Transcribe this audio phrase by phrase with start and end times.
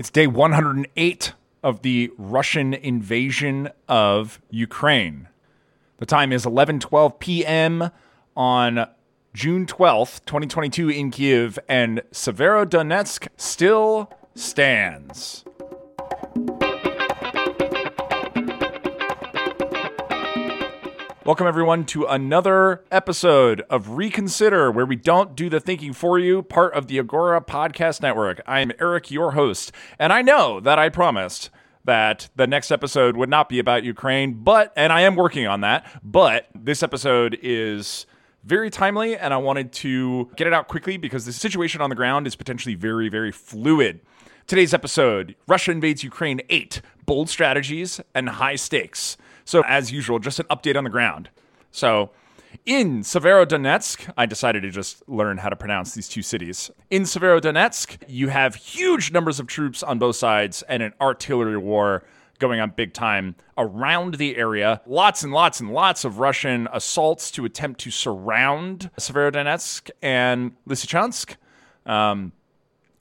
[0.00, 5.28] It's day 108 of the Russian invasion of Ukraine.
[5.98, 7.90] The time is 11:12 p.m.
[8.34, 8.86] on
[9.34, 15.44] June 12th, 2022 in Kiev and Severodonetsk still stands.
[21.30, 26.42] Welcome, everyone, to another episode of Reconsider, where we don't do the thinking for you,
[26.42, 28.40] part of the Agora Podcast Network.
[28.48, 31.50] I am Eric, your host, and I know that I promised
[31.84, 35.60] that the next episode would not be about Ukraine, but, and I am working on
[35.60, 38.06] that, but this episode is
[38.42, 41.96] very timely, and I wanted to get it out quickly because the situation on the
[41.96, 44.00] ground is potentially very, very fluid.
[44.48, 49.16] Today's episode Russia invades Ukraine 8 Bold Strategies and High Stakes.
[49.50, 51.28] So, as usual, just an update on the ground.
[51.72, 52.10] So,
[52.66, 56.70] in Severodonetsk, I decided to just learn how to pronounce these two cities.
[56.88, 62.04] In Severodonetsk, you have huge numbers of troops on both sides and an artillery war
[62.38, 64.82] going on big time around the area.
[64.86, 71.34] Lots and lots and lots of Russian assaults to attempt to surround Severodonetsk and Lysychansk.
[71.86, 72.30] Um,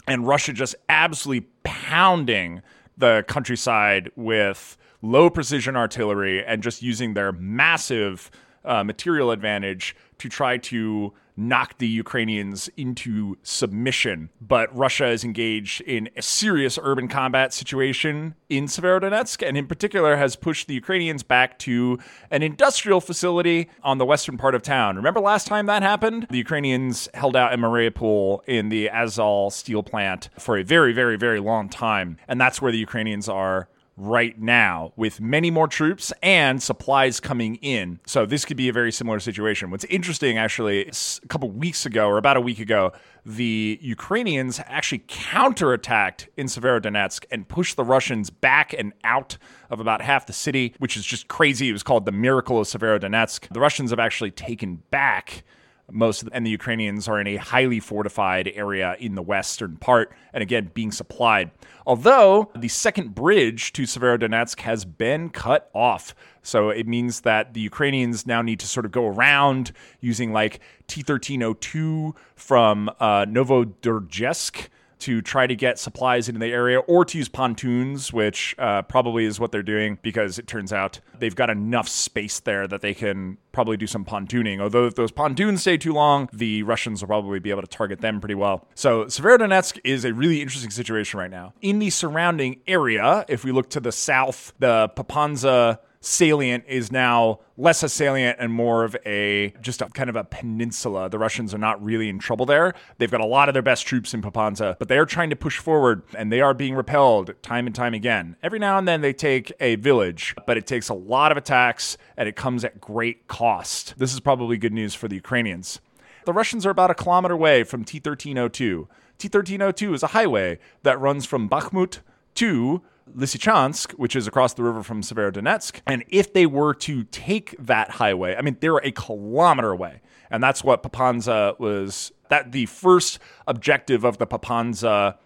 [0.08, 2.64] and Russia just absolutely pounding
[2.98, 8.30] the countryside with low precision artillery and just using their massive
[8.66, 14.30] uh, material advantage to try to knock the Ukrainians into submission.
[14.42, 20.18] But Russia is engaged in a serious urban combat situation in Severodonetsk, and in particular
[20.18, 21.98] has pushed the Ukrainians back to
[22.30, 24.98] an industrial facility on the western part of town.
[24.98, 26.28] Remember last time that happened?
[26.30, 31.16] The Ukrainians held out in Mariupol in the Azov steel plant for a very, very,
[31.16, 36.14] very long time, and that's where the Ukrainians are right now with many more troops
[36.24, 38.00] and supplies coming in.
[38.06, 39.70] So this could be a very similar situation.
[39.70, 42.94] What's interesting actually, a couple weeks ago or about a week ago,
[43.26, 49.38] the Ukrainians actually counterattacked in Severodonetsk and pushed the Russians back and out
[49.70, 51.70] of about half the city, which is just crazy.
[51.70, 53.50] It was called the miracle of Severodonetsk.
[53.54, 55.44] The Russians have actually taken back
[55.92, 59.78] most of the, and the Ukrainians are in a highly fortified area in the western
[59.78, 61.52] part, and again being supplied.
[61.86, 67.62] Although the second bridge to Severodonetsk has been cut off, so it means that the
[67.62, 74.68] Ukrainians now need to sort of go around using like T1302 from uh, Novodruzhesk
[75.00, 79.26] to try to get supplies into the area or to use pontoons, which uh, probably
[79.26, 82.94] is what they're doing because it turns out they've got enough space there that they
[82.94, 84.60] can probably do some pontooning.
[84.60, 88.02] Although if those pontoons stay too long, the Russians will probably be able to target
[88.02, 88.68] them pretty well.
[88.76, 91.54] So Severodonetsk is a really interesting situation right now.
[91.62, 97.40] In the surrounding area, if we look to the south, the Popasna salient is now
[97.58, 101.10] less a salient and more of a just a kind of a peninsula.
[101.10, 102.74] The Russians are not really in trouble there.
[102.98, 105.36] They've got a lot of their best troops in Popasna, but they are trying to
[105.36, 108.38] push forward and they are being repelled time and time again.
[108.42, 111.98] Every now and then they take a village, but it takes a lot of attacks
[112.16, 113.96] and it comes at great cost.
[113.98, 115.82] This is probably good news for the Ukrainians.
[116.26, 118.88] The Russians are about a kilometer away from T 1302.
[119.18, 122.00] T 1302 is a highway that runs from Bakhmut
[122.36, 122.82] to
[123.16, 125.82] Lysychansk, which is across the river from Severodonetsk.
[125.86, 130.02] And if they were to take that highway, I mean, they're a kilometer away.
[130.32, 135.18] And that's what Popasna was, that the first objective of the Popasna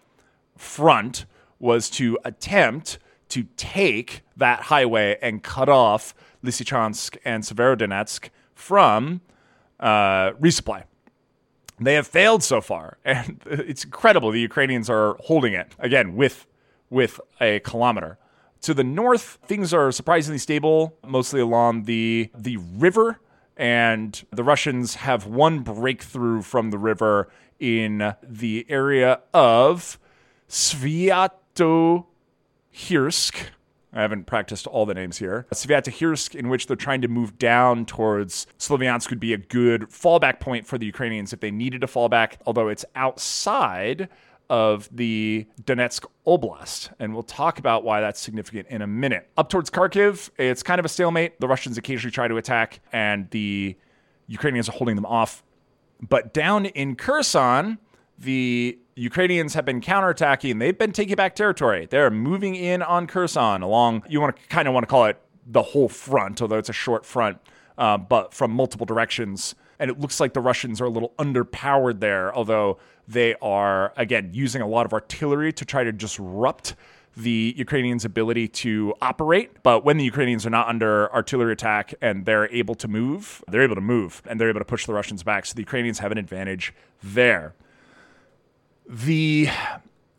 [0.56, 1.26] front
[1.58, 2.98] was to attempt
[3.28, 6.14] to take that highway and cut off
[6.44, 9.20] Lysychansk and Severodonetsk from
[9.80, 10.84] uh, resupply.
[11.80, 14.30] They have failed so far, and it's incredible.
[14.30, 16.46] The Ukrainians are holding it again with
[16.94, 18.16] with a kilometer.
[18.62, 23.20] To the north, things are surprisingly stable, mostly along the the river,
[23.56, 29.98] and the Russians have one breakthrough from the river in the area of
[30.48, 32.06] Sviatohirsk.
[33.96, 35.46] I haven't practiced all the names here.
[35.52, 40.40] Sviatohirsk, in which they're trying to move down towards Sloviansk, would be a good fallback
[40.40, 44.08] point for the Ukrainians if they needed to fall back, although it's outside
[44.50, 46.90] of the Donetsk Oblast.
[46.98, 49.28] And we'll talk about why that's significant in a minute.
[49.36, 51.40] Up towards Kharkiv, it's kind of a stalemate.
[51.40, 53.76] The Russians occasionally try to attack, and the
[54.26, 55.42] Ukrainians are holding them off.
[56.00, 57.78] But down in Kherson,
[58.18, 60.58] the Ukrainians have been counterattacking.
[60.58, 61.86] They've been taking back territory.
[61.90, 65.20] They're moving in on Kherson along, you want to kind of want to call it
[65.46, 67.38] the whole front, although it's a short front,
[67.76, 69.54] uh, but from multiple directions.
[69.78, 72.78] And it looks like the Russians are a little underpowered there, although
[73.08, 76.74] they are, again, using a lot of artillery to try to disrupt
[77.16, 79.62] the Ukrainians' ability to operate.
[79.62, 83.62] But when the Ukrainians are not under artillery attack and they're able to move, they're
[83.62, 85.46] able to move and they're able to push the Russians back.
[85.46, 87.54] So the Ukrainians have an advantage there.
[88.88, 89.48] The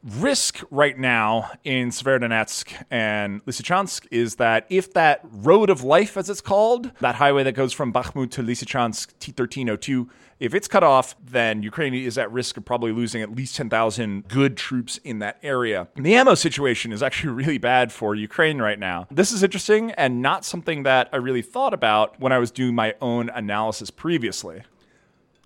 [0.06, 6.30] risk right now in Severodonetsk and Lysychansk is that if that road of life, as
[6.30, 10.07] it's called, that highway that goes from Bakhmut to Lysychansk, T1302,
[10.40, 14.28] if it's cut off, then Ukraine is at risk of probably losing at least 10,000
[14.28, 15.88] good troops in that area.
[15.96, 19.08] And the ammo situation is actually really bad for Ukraine right now.
[19.10, 22.75] This is interesting and not something that I really thought about when I was doing
[22.75, 24.63] my own analysis previously.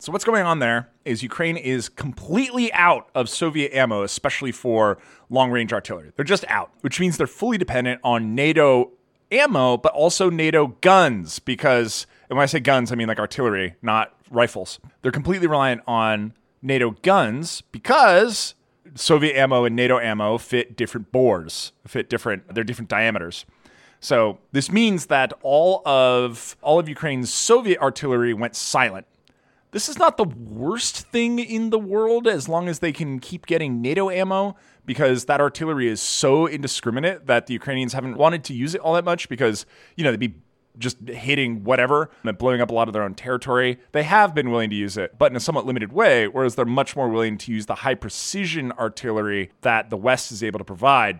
[0.02, 4.98] So, what's going on there is Ukraine is completely out of Soviet ammo, especially for
[5.30, 6.14] long range artillery.
[6.16, 8.92] They're just out, which means they're fully dependent on NATO
[9.30, 11.40] ammo, but also NATO guns.
[11.40, 14.80] Because, and when I say guns, I mean like artillery, not rifles.
[15.02, 16.32] They're completely reliant on
[16.62, 18.56] NATO guns because
[18.96, 23.46] Soviet ammo and NATO ammo fit different bores, fit different, they're different diameters.
[24.00, 29.06] So this means that all of all of Ukraine's Soviet artillery went silent
[29.72, 33.46] this is not the worst thing in the world as long as they can keep
[33.46, 34.56] getting NATO ammo
[34.86, 38.94] because that artillery is so indiscriminate that the Ukrainians haven't wanted to use it all
[38.94, 40.36] that much because, you know, they'd be
[40.78, 43.80] just hitting whatever and blowing up a lot of their own territory.
[43.92, 46.66] They have been willing to use it, but in a somewhat limited way, whereas they're
[46.66, 50.66] much more willing to use the high precision artillery that the West is able to
[50.66, 51.20] provide.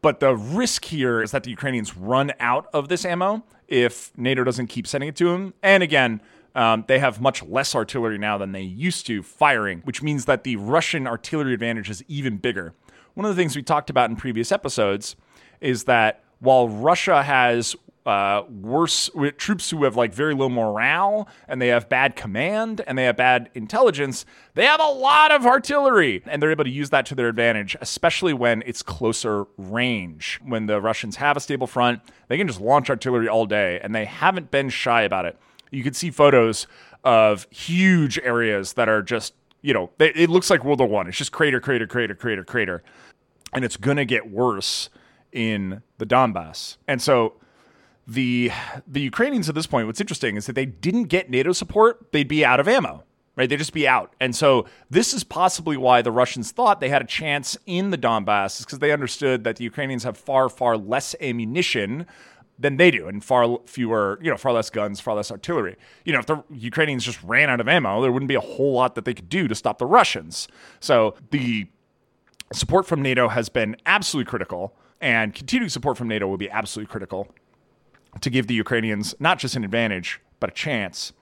[0.00, 4.44] But the risk here is that the Ukrainians run out of this ammo if NATO
[4.44, 5.54] doesn't keep sending it to them.
[5.62, 6.22] And again,
[6.54, 10.44] um, they have much less artillery now than they used to firing, which means that
[10.44, 12.74] the Russian artillery advantage is even bigger.
[13.14, 15.16] One of the things we talked about in previous episodes
[15.60, 17.76] is that while Russia has
[18.06, 22.96] uh, worse troops who have like very low morale and they have bad command and
[22.96, 24.24] they have bad intelligence,
[24.54, 27.76] they have a lot of artillery and they're able to use that to their advantage,
[27.80, 30.40] especially when it's closer range.
[30.42, 33.94] When the Russians have a stable front, they can just launch artillery all day and
[33.94, 35.38] they haven't been shy about it
[35.70, 36.66] you can see photos
[37.04, 41.08] of huge areas that are just you know they, it looks like World War One.
[41.08, 42.82] It's just crater, crater, crater, crater, crater,
[43.52, 44.90] and it's gonna get worse
[45.32, 46.76] in the Donbass.
[46.88, 47.34] And so
[48.06, 48.50] the
[48.86, 52.28] the Ukrainians at this point, what's interesting is that they didn't get NATO support, they'd
[52.28, 53.04] be out of ammo.
[53.36, 56.90] Right, they'd just be out, and so this is possibly why the Russians thought they
[56.90, 60.50] had a chance in the Donbass, is because they understood that the Ukrainians have far,
[60.50, 62.06] far less ammunition
[62.60, 65.76] than they do, and far fewer, you know, far less guns, far less artillery.
[66.04, 68.74] You know, if the Ukrainians just ran out of ammo, there wouldn't be a whole
[68.74, 70.46] lot that they could do to stop the Russians.
[70.78, 71.68] So the
[72.52, 76.90] support from NATO has been absolutely critical, and continuing support from NATO will be absolutely
[76.90, 77.34] critical
[78.20, 81.12] to give the Ukrainians not just an advantage, but a chance.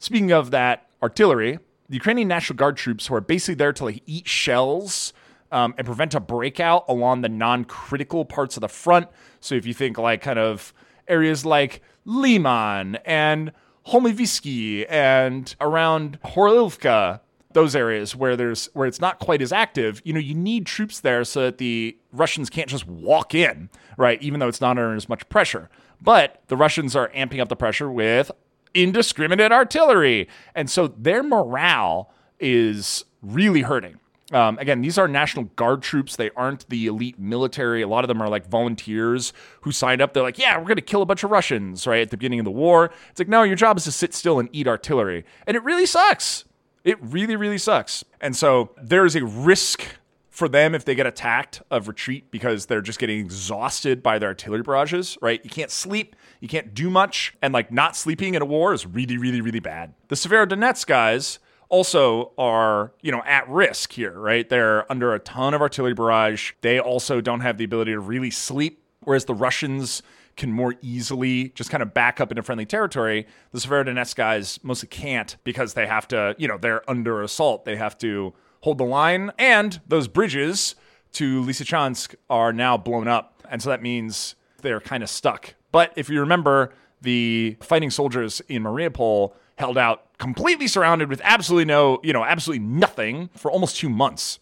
[0.00, 4.02] Speaking of that artillery, the Ukrainian National Guard troops who are basically there to like
[4.06, 5.12] eat shells
[5.52, 9.08] um, and prevent a breakout along the non-critical parts of the front.
[9.40, 10.72] So if you think like kind of
[11.06, 13.52] areas like Liman and
[13.86, 17.20] Holmivsky and around Horilivka,
[17.52, 21.00] those areas where there's where it's not quite as active, you know, you need troops
[21.00, 24.20] there so that the Russians can't just walk in, right?
[24.22, 25.70] Even though it's not under as much pressure.
[26.00, 28.30] But the Russians are amping up the pressure with
[28.74, 30.28] indiscriminate artillery.
[30.54, 33.98] And so their morale is really hurting.
[34.30, 36.16] Um, again, these are National Guard troops.
[36.16, 37.80] They aren't the elite military.
[37.80, 39.32] A lot of them are like volunteers
[39.62, 40.12] who signed up.
[40.12, 42.02] They're like, yeah, we're going to kill a bunch of Russians, right?
[42.02, 42.90] At the beginning of the war.
[43.10, 45.24] It's like, no, your job is to sit still and eat artillery.
[45.46, 46.44] And it really sucks.
[46.84, 48.04] It really, really sucks.
[48.20, 49.84] And so there is a risk
[50.30, 54.28] for them if they get attacked of retreat because they're just getting exhausted by their
[54.28, 55.40] artillery barrages, right?
[55.42, 58.86] You can't sleep, you can't do much, and like not sleeping in a war is
[58.86, 59.94] really, really, really bad.
[60.06, 64.48] The Severodonetsk guys also are, you know, at risk here, right?
[64.48, 66.52] They're under a ton of artillery barrage.
[66.60, 70.02] They also don't have the ability to really sleep, whereas the Russians
[70.36, 73.26] can more easily just kind of back up into friendly territory.
[73.50, 77.64] The Severodonetsk guys mostly can't because they have to, you know, they're under assault.
[77.64, 80.74] They have to hold the line, and those bridges
[81.12, 83.42] to Lysychansk are now blown up.
[83.50, 85.54] And so that means they're kind of stuck.
[85.72, 91.64] But if you remember, the fighting soldiers in Mariupol held out completely surrounded with absolutely
[91.64, 94.38] no, you know, absolutely nothing for almost two months.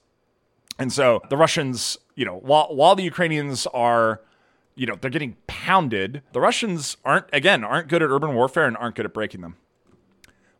[0.78, 4.20] And so the Russians, you know, while while the Ukrainians are,
[4.74, 8.76] you know, they're getting pounded, the Russians aren't again aren't good at urban warfare and
[8.76, 9.56] aren't good at breaking them.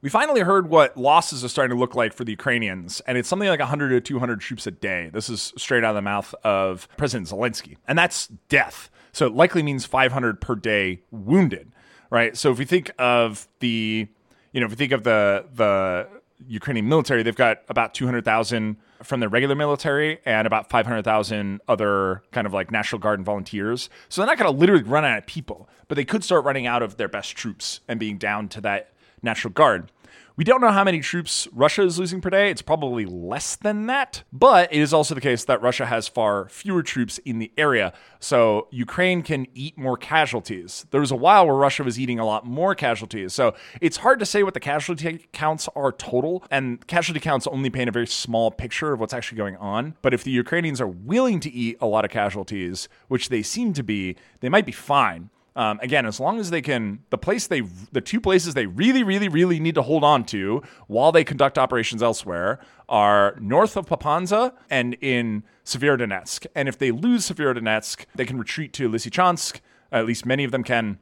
[0.02, 3.28] We finally heard what losses are starting to look like for the Ukrainians, and it's
[3.28, 5.10] something like 100 to 200 troops a day.
[5.12, 8.90] This is straight out of the mouth of President Zelensky, and that's death.
[9.12, 11.72] So it likely means 500 per day wounded,
[12.10, 12.36] right?
[12.36, 14.08] So if we think of the,
[14.56, 16.08] you know, if you think of the the
[16.48, 22.46] Ukrainian military, they've got about 200,000 from their regular military and about 500,000 other kind
[22.46, 23.90] of like National Guard and volunteers.
[24.08, 26.66] So they're not going to literally run out of people, but they could start running
[26.66, 29.92] out of their best troops and being down to that National Guard.
[30.36, 32.50] We don't know how many troops Russia is losing per day.
[32.50, 34.22] It's probably less than that.
[34.30, 37.94] But it is also the case that Russia has far fewer troops in the area.
[38.20, 40.84] So Ukraine can eat more casualties.
[40.90, 43.32] There was a while where Russia was eating a lot more casualties.
[43.32, 46.44] So it's hard to say what the casualty counts are total.
[46.50, 49.96] And casualty counts only paint a very small picture of what's actually going on.
[50.02, 53.72] But if the Ukrainians are willing to eat a lot of casualties, which they seem
[53.72, 55.30] to be, they might be fine.
[55.56, 59.02] Um, again, as long as they can, the place they, the two places they really,
[59.02, 62.60] really, really need to hold on to while they conduct operations elsewhere
[62.90, 66.46] are north of Popasna and in Severodonetsk.
[66.54, 69.60] And if they lose Severodonetsk, they can retreat to Lysychansk.
[69.90, 70.98] At least many of them can.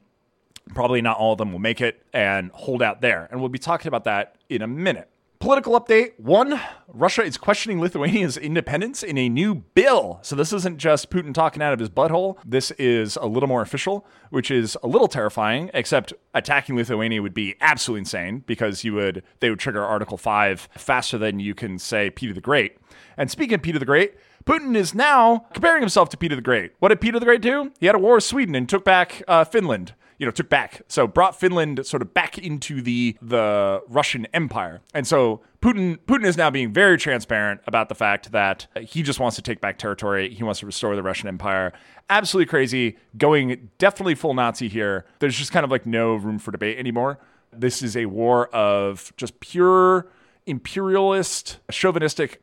[0.73, 3.28] Probably not all of them will make it and hold out there.
[3.30, 5.11] And we'll be talking about that in a minute.
[5.44, 6.58] Political update one
[6.88, 10.18] Russia is questioning Lithuania's independence in a new bill.
[10.22, 12.38] So, this isn't just Putin talking out of his butthole.
[12.46, 17.34] This is a little more official, which is a little terrifying, except attacking Lithuania would
[17.34, 21.78] be absolutely insane because you would, they would trigger Article 5 faster than you can
[21.78, 22.78] say Peter the Great.
[23.18, 24.14] And speaking of Peter the Great,
[24.46, 26.72] Putin is now comparing himself to Peter the Great.
[26.78, 27.70] What did Peter the Great do?
[27.78, 30.83] He had a war with Sweden and took back uh, Finland you know took back.
[30.88, 34.80] So brought Finland sort of back into the the Russian Empire.
[34.92, 39.21] And so Putin Putin is now being very transparent about the fact that he just
[39.21, 40.33] wants to take back territory.
[40.33, 41.73] He wants to restore the Russian Empire.
[42.11, 42.99] Absolutely crazy.
[43.16, 45.06] Going definitely full Nazi here.
[45.21, 47.18] There's just kind of like no room for debate anymore.
[47.52, 50.09] This is a war of just pure
[50.47, 52.42] imperialist chauvinistic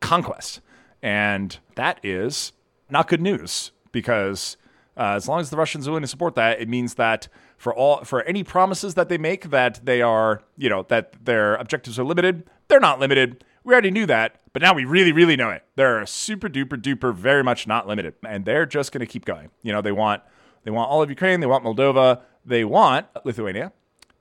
[0.00, 0.60] conquest.
[1.02, 2.52] And that is
[2.90, 4.56] not good news because
[4.96, 7.74] uh, as long as the Russians are willing to support that, it means that for
[7.74, 11.98] all for any promises that they make that they are, you know, that their objectives
[11.98, 13.44] are limited, they're not limited.
[13.64, 15.64] We already knew that, but now we really, really know it.
[15.74, 19.50] They're super duper duper very much not limited, and they're just going to keep going.
[19.62, 20.22] You know, they want
[20.64, 23.72] they want all of Ukraine, they want Moldova, they want Lithuania,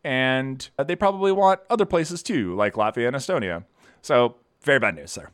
[0.04, 3.64] and they probably want other places too, like Latvia and Estonia.
[4.02, 5.32] So very bad news there.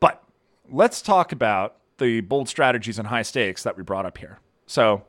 [0.00, 0.22] But
[0.70, 4.40] let's talk about the bold strategies and high stakes that we brought up here.
[4.66, 5.04] So,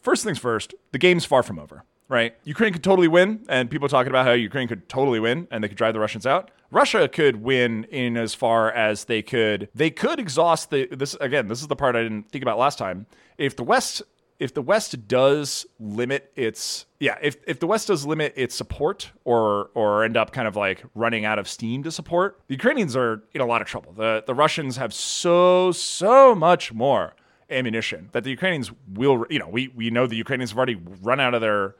[0.00, 2.36] first things first, the game's far from over, right?
[2.44, 5.68] Ukraine could totally win, and people talking about how Ukraine could totally win and they
[5.68, 6.52] could drive the Russians out.
[6.70, 11.48] Russia could win in as far as they could they could exhaust the this again,
[11.48, 13.06] this is the part I didn't think about last time.
[13.36, 14.02] If the West
[14.38, 19.10] if the West does limit its yeah, if if the West does limit its support
[19.24, 22.96] or or end up kind of like running out of steam to support, the Ukrainians
[22.96, 23.92] are in a lot of trouble.
[23.92, 27.14] The the Russians have so so much more
[27.50, 31.20] ammunition that the Ukrainians will you know, we we know the Ukrainians have already run
[31.20, 31.76] out of their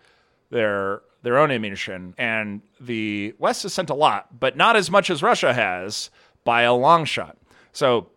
[0.50, 5.10] their their own ammunition and the West has sent a lot, but not as much
[5.10, 6.10] as Russia has
[6.44, 7.36] by a long shot.
[7.72, 8.10] So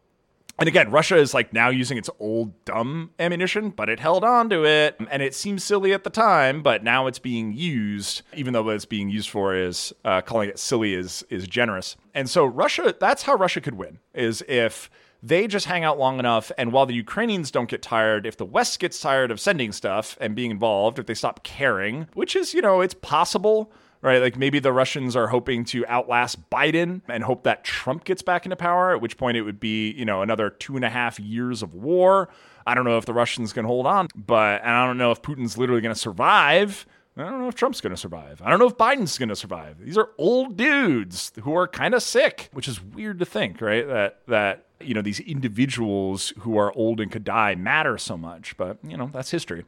[0.57, 4.49] and again, Russia is like now using its old dumb ammunition, but it held on
[4.49, 4.95] to it.
[5.11, 8.75] And it seemed silly at the time, but now it's being used, even though what
[8.75, 11.97] it's being used for is uh, calling it silly is, is generous.
[12.13, 14.89] And so Russia, that's how Russia could win, is if
[15.21, 16.51] they just hang out long enough.
[16.57, 20.17] And while the Ukrainians don't get tired, if the West gets tired of sending stuff
[20.21, 23.71] and being involved, if they stop caring, which is, you know, it's possible
[24.05, 24.21] right?
[24.21, 28.45] Like maybe the Russians are hoping to outlast Biden and hope that Trump gets back
[28.45, 31.19] into power, at which point it would be, you know, another two and a half
[31.19, 32.29] years of war.
[32.67, 35.21] I don't know if the Russians can hold on, but and I don't know if
[35.21, 36.85] Putin's literally going to survive.
[37.17, 38.41] I don't know if Trump's going to survive.
[38.43, 39.79] I don't know if Biden's going to survive.
[39.79, 43.87] These are old dudes who are kind of sick, which is weird to think, right?
[43.87, 48.55] That that you know these individuals who are old and could die matter so much,
[48.57, 49.65] but you know that's history.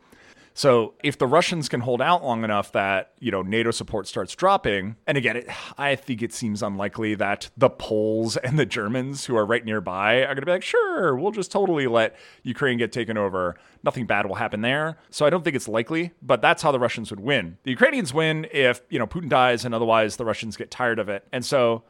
[0.58, 4.34] So if the Russians can hold out long enough that, you know, NATO support starts
[4.34, 5.48] dropping, and again, it,
[5.78, 10.24] I think it seems unlikely that the Poles and the Germans who are right nearby
[10.24, 13.56] are going to be like, sure, we'll just totally let Ukraine get taken over.
[13.84, 14.98] Nothing bad will happen there.
[15.12, 17.60] So I don't think it's likely, but that's how the Russians would win.
[17.62, 21.08] The Ukrainians win if, you know, Putin dies and otherwise the Russians get tired of
[21.08, 21.24] it.
[21.32, 21.84] And so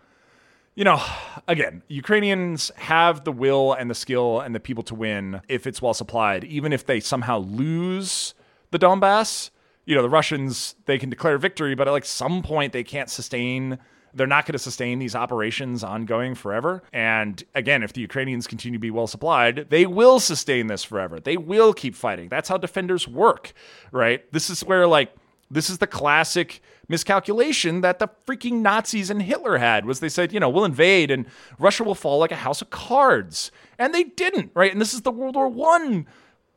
[0.75, 1.01] you know,
[1.47, 5.81] again, Ukrainians have the will and the skill and the people to win if it's
[5.81, 8.35] well supplied, even if they somehow lose
[8.71, 9.51] the Donbass.
[9.85, 13.09] You know, the Russians, they can declare victory, but at like some point they can't
[13.09, 13.79] sustain
[14.13, 16.81] they're not going to sustain these operations ongoing forever.
[16.91, 21.19] And again, if the Ukrainians continue to be well supplied, they will sustain this forever.
[21.19, 22.27] They will keep fighting.
[22.27, 23.53] That's how defenders work,
[23.91, 24.29] right?
[24.33, 25.13] This is where, like,
[25.49, 30.33] this is the classic miscalculation that the freaking Nazis and Hitler had was they said,
[30.33, 31.25] you know, we'll invade and
[31.59, 33.51] Russia will fall like a house of cards.
[33.77, 34.71] And they didn't, right?
[34.71, 36.07] And this is the World War One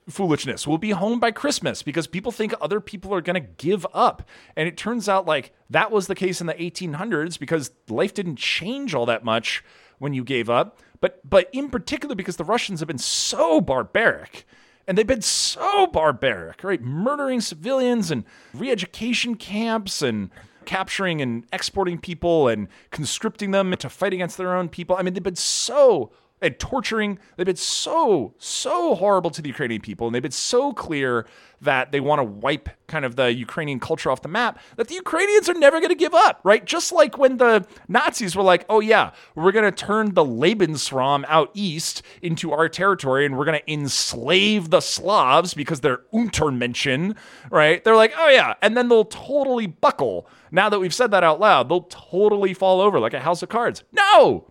[0.08, 0.66] foolishness.
[0.66, 4.22] We'll be home by Christmas because people think other people are going to give up.
[4.56, 8.36] And it turns out like that was the case in the 1800s because life didn't
[8.36, 9.64] change all that much
[9.98, 10.78] when you gave up.
[11.00, 14.46] But but in particular because the Russians have been so barbaric
[14.86, 16.82] and they've been so barbaric, right?
[16.82, 20.30] Murdering civilians and re-education camps and
[20.64, 24.96] capturing and exporting people and conscripting them to fight against their own people.
[24.96, 26.10] I mean, they've been so
[26.42, 27.18] and torturing.
[27.36, 31.26] They've been so, so horrible to the Ukrainian people, and they've been so clear
[31.60, 34.94] that they want to wipe kind of the Ukrainian culture off the map that the
[34.94, 36.64] Ukrainians are never going to give up, right?
[36.64, 41.24] Just like when the Nazis were like, oh, yeah, we're going to turn the Lebensraum
[41.28, 47.16] out east into our territory and we're going to enslave the Slavs because they're Untermenschen,
[47.50, 47.84] right?
[47.84, 48.54] They're like, oh, yeah.
[48.62, 50.26] And then they'll totally buckle.
[50.50, 53.50] Now that we've said that out loud, they'll totally fall over like a house of
[53.50, 53.84] cards.
[53.92, 54.50] No,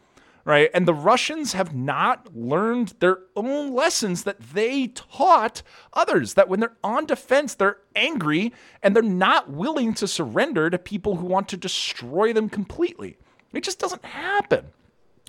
[0.50, 0.72] right?
[0.74, 5.62] And the Russians have not learned their own lessons that they taught
[5.94, 6.34] others.
[6.34, 8.52] That when they're on defense, they're angry
[8.82, 13.16] and they're not willing to surrender to people who want to destroy them completely.
[13.54, 14.66] It just doesn't happen.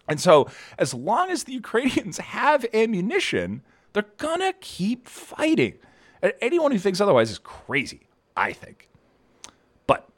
[0.09, 0.49] And so,
[0.79, 3.61] as long as the Ukrainians have ammunition,
[3.93, 5.75] they're gonna keep fighting.
[6.23, 8.07] And anyone who thinks otherwise is crazy,
[8.39, 8.89] I think.
[9.87, 10.09] But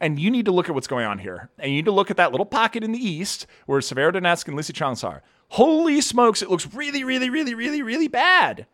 [0.00, 1.48] And you need to look at what's going on here.
[1.58, 4.58] And you need to look at that little pocket in the east where Severodonetsk and
[4.58, 5.22] Lysychansk are.
[5.48, 8.66] Holy smokes, it looks really, really, really, really, really bad.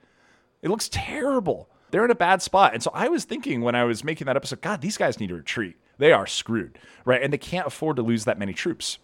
[0.62, 2.74] It looks terrible they're in a bad spot.
[2.74, 5.29] And so I was thinking when I was making that episode, God, these guys need
[5.29, 5.76] to retreat.
[5.98, 7.22] They are screwed, right?
[7.22, 8.98] And they can't afford to lose that many troops.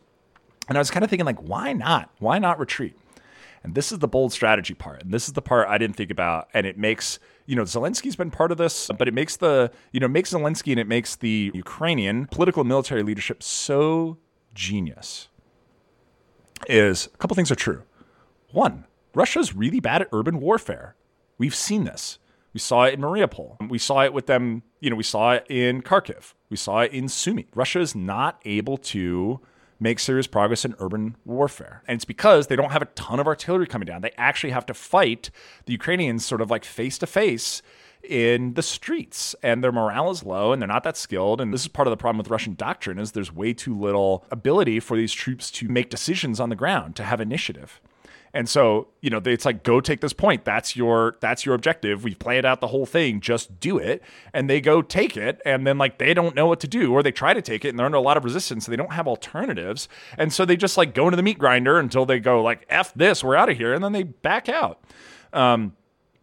[0.69, 2.11] And I was kind of thinking, like, why not?
[2.19, 2.97] Why not retreat?
[3.63, 5.03] And this is the bold strategy part.
[5.03, 6.49] And this is the part I didn't think about.
[6.55, 10.01] And it makes, you know, Zelensky's been part of this, but it makes the, you
[10.01, 14.19] know, makes Zelensky and it makes the Ukrainian political military leadership so
[14.55, 15.29] genius.
[16.69, 17.83] Is a couple things are true.
[18.53, 20.95] One, Russia's really bad at urban warfare.
[21.37, 22.19] We've seen this.
[22.57, 23.69] We saw it in Mariupol.
[23.69, 26.33] We saw it with them, you know, we saw it in Kharkiv.
[26.49, 27.49] We saw it in Sumy.
[27.55, 29.41] Russia is not able to
[29.79, 31.83] make serious progress in urban warfare.
[31.87, 34.01] And it's because they don't have a ton of artillery coming down.
[34.01, 35.29] They actually have to fight
[35.67, 37.61] the Ukrainians sort of like face to face
[38.03, 41.63] in the streets and their morale is low and they're not that skilled and this
[41.63, 44.97] is part of the problem with russian doctrine is there's way too little ability for
[44.97, 47.81] these troops to make decisions on the ground to have initiative
[48.37, 50.45] and so, you know, it's like go take this point.
[50.45, 52.05] That's your that's your objective.
[52.05, 53.21] We've played out the whole thing.
[53.21, 54.03] Just do it.
[54.35, 57.03] And they go take it and then like they don't know what to do or
[57.03, 58.67] they try to take it and they're under a lot of resistance.
[58.67, 59.89] So they don't have alternatives.
[60.19, 62.93] And so they just like go into the meat grinder until they go like F
[62.93, 64.85] this, we're out of here and then they back out.
[65.33, 65.75] Um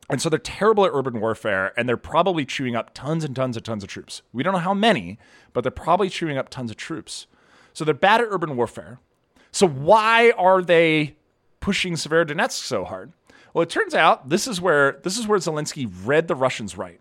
[0.08, 3.58] and so they're terrible at urban warfare and they're probably chewing up tons and tons
[3.58, 4.22] and tons of troops.
[4.32, 5.18] We don't know how many,
[5.52, 7.26] but they're probably chewing up tons of troops.
[7.74, 9.00] So they're bad at urban warfare.
[9.52, 11.16] So why are they
[11.64, 13.14] pushing Severodonetsk so hard?
[13.54, 17.00] Well, it turns out this is where this is where Zelensky read the Russians right.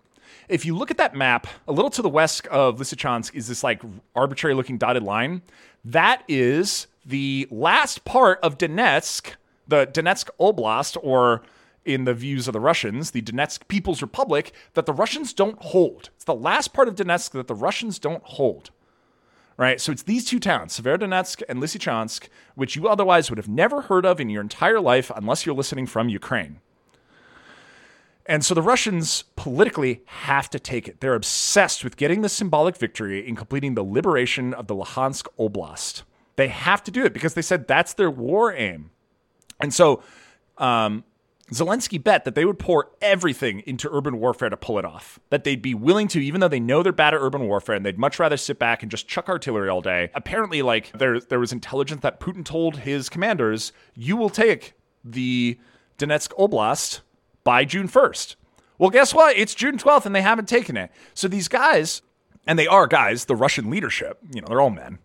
[0.48, 3.64] If you look at that map, a little to the west of Lysychansk is this
[3.64, 3.82] like
[4.14, 5.42] arbitrary looking dotted line.
[5.84, 9.34] That is the last part of Donetsk,
[9.66, 11.42] the Donetsk Oblast, or
[11.84, 16.10] in the views of the Russians, the Donetsk People's Republic, that the Russians don't hold.
[16.14, 18.70] It's the last part of Donetsk that the Russians don't hold
[19.56, 19.80] right?
[19.80, 24.06] So it's these two towns, Severodonetsk and Lysychansk, which you otherwise would have never heard
[24.06, 26.60] of in your entire life unless you're listening from Ukraine.
[28.26, 31.00] And so the Russians politically have to take it.
[31.00, 36.02] They're obsessed with getting the symbolic victory in completing the liberation of the Luhansk Oblast.
[36.36, 38.90] They have to do it because they said that's their war aim.
[39.60, 40.02] And so
[40.58, 41.04] um,
[41.52, 45.18] Zelensky bet that they would pour everything into urban warfare to pull it off.
[45.30, 47.84] That they'd be willing to, even though they know they're bad at urban warfare, and
[47.84, 50.10] they'd much rather sit back and just chuck artillery all day.
[50.14, 55.58] Apparently, like there there was intelligence that Putin told his commanders, "You will take the
[55.98, 57.00] Donetsk Oblast
[57.44, 58.36] by June 1st."
[58.78, 59.36] Well, guess what?
[59.36, 60.90] It's June 12th, and they haven't taken it.
[61.14, 62.02] So these guys,
[62.46, 64.98] and they are guys, the Russian leadership, you know, they're all men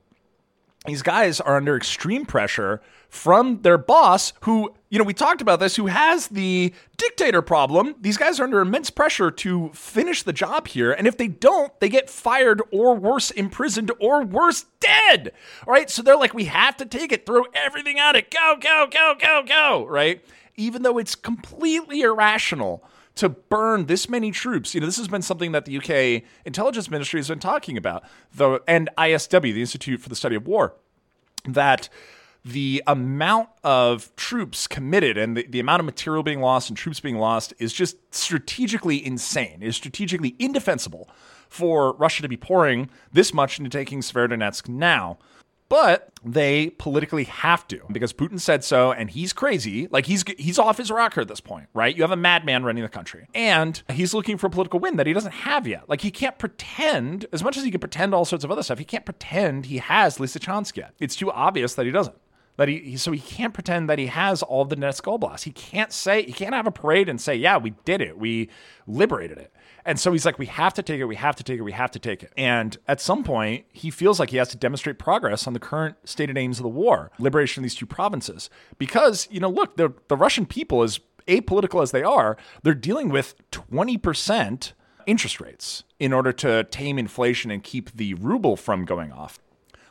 [0.88, 5.59] these guys are under extreme pressure from their boss who you know we talked about
[5.59, 7.95] this who has the dictator problem.
[7.99, 11.77] These guys are under immense pressure to finish the job here and if they don't
[11.79, 15.31] they get fired or worse imprisoned or worse dead
[15.65, 15.89] all right?
[15.89, 17.25] So they're like we have to take it.
[17.25, 18.31] Throw everything at it.
[18.31, 20.23] Go go go go go right?
[20.55, 22.83] Even though it's completely irrational
[23.17, 24.73] to burn this many troops.
[24.73, 28.03] You know, this has been something that the UK intelligence ministry has been talking about,
[28.33, 30.75] the and ISW, the Institute for the Study of War,
[31.45, 31.89] that
[32.47, 36.99] the amount of troops committed and the, the amount of material being lost and troops
[36.99, 39.62] being lost is just strategically insane.
[39.62, 41.10] Is strategically indefensible
[41.49, 45.17] for Russia to be pouring this much into taking Severodonetsk now.
[45.69, 49.89] But they politically have to because Putin said so and he's crazy.
[49.91, 51.93] Like he's he's off his rocker at this point right?
[51.93, 53.27] You have a madman running the country.
[53.36, 55.89] And he's looking for a political win that he doesn't have yet.
[55.89, 58.79] Like he can't pretend as much as he can pretend all sorts of other stuff
[58.79, 60.93] he can't pretend he has Lysychansk yet.
[60.99, 62.15] It's too obvious that he doesn't
[62.57, 65.43] that he, so he can't pretend that he has all the Donetsk Oblast.
[65.43, 68.17] He can't say he can't have a parade and say, "Yeah, we did it.
[68.17, 68.49] We
[68.85, 69.53] liberated it."
[69.87, 71.71] And so he's like, we have to take it, we have to take it, we
[71.71, 72.33] have to take it.
[72.35, 75.95] And at some point, he feels like he has to demonstrate progress on the current
[76.03, 78.49] stated aims of the war, liberation of these two provinces.
[78.77, 83.07] Because, you know, look, the, the Russian people, as apolitical as they are, they're dealing
[83.07, 84.73] with 20%
[85.05, 89.39] interest rates in order to tame inflation and keep the ruble from going off.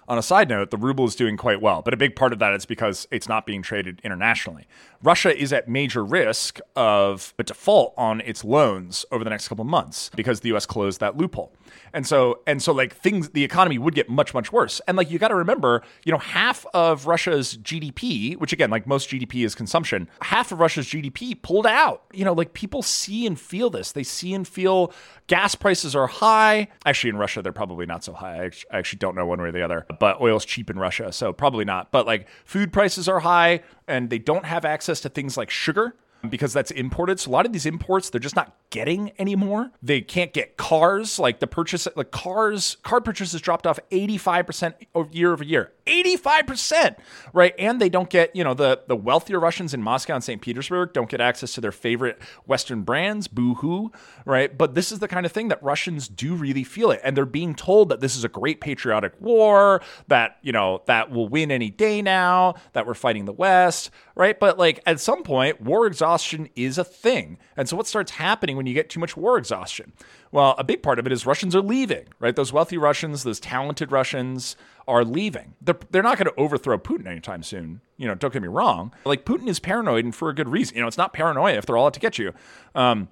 [0.08, 2.38] On a side note, the ruble is doing quite well, but a big part of
[2.38, 4.66] that is because it's not being traded internationally.
[5.02, 9.64] Russia is at major risk of a default on its loans over the next couple
[9.64, 11.52] months because the US closed that loophole.
[11.92, 14.80] And so and so like things the economy would get much much worse.
[14.86, 18.86] And like you got to remember, you know, half of Russia's GDP, which again like
[18.86, 22.04] most GDP is consumption, half of Russia's GDP pulled out.
[22.12, 23.92] You know, like people see and feel this.
[23.92, 24.92] They see and feel
[25.26, 26.68] gas prices are high.
[26.84, 28.50] Actually in Russia they're probably not so high.
[28.70, 29.86] I actually don't know one way or the other.
[29.98, 31.90] But oil's cheap in Russia, so probably not.
[31.90, 35.94] But like food prices are high and they don't have access to things like sugar
[36.28, 37.20] because that's imported.
[37.20, 39.70] So a lot of these imports, they're just not getting anymore.
[39.82, 41.18] They can't get cars.
[41.18, 44.74] Like the purchase, like cars, car purchases dropped off 85%
[45.12, 45.72] year over year.
[45.86, 46.96] 85%,
[47.32, 47.54] right?
[47.58, 50.42] And they don't get, you know, the, the wealthier Russians in Moscow and St.
[50.42, 53.92] Petersburg don't get access to their favorite Western brands, boo-hoo,
[54.24, 54.56] right?
[54.56, 57.00] But this is the kind of thing that Russians do really feel it.
[57.04, 61.10] And they're being told that this is a great patriotic war, that, you know, that
[61.10, 64.38] will win any day now, that we're fighting the West, right?
[64.38, 67.38] But like at some point, war exhaustion is a thing.
[67.56, 69.92] And so what starts happening when you get too much war exhaustion?
[70.32, 72.34] Well, a big part of it is Russians are leaving, right?
[72.34, 74.56] Those wealthy Russians, those talented Russians
[74.88, 75.54] are leaving.
[75.60, 77.80] They're, they're not going to overthrow Putin anytime soon.
[77.96, 78.92] You know, don't get me wrong.
[79.04, 80.76] Like Putin is paranoid and for a good reason.
[80.76, 82.32] You know, it's not paranoia if they're all out to get you.
[82.74, 83.08] Um,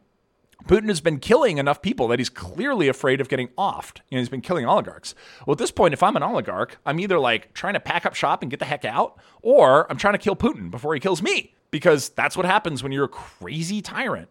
[0.66, 3.98] Putin has been killing enough people that he's clearly afraid of getting offed.
[4.08, 5.14] You know, he's been killing oligarchs.
[5.46, 8.14] Well, at this point, if I'm an oligarch, I'm either like trying to pack up
[8.14, 11.20] shop and get the heck out, or I'm trying to kill Putin before he kills
[11.20, 14.28] me, because that's what happens when you're a crazy tyrant.